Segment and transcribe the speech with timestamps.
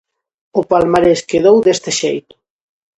[0.59, 2.33] O palmarés quedou deste xeito: